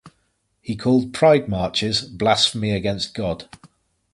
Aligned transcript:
He 0.63 0.75
called 0.75 1.13
pride 1.13 1.47
marches 1.47 2.01
"blasphemy 2.01 2.71
against 2.71 3.13
God". 3.13 3.47